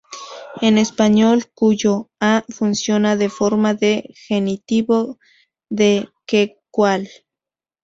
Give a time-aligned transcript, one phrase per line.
[0.61, 5.19] En español "cuyo, -a" funciona de forma de genitivo
[5.69, 7.07] de "que, cual".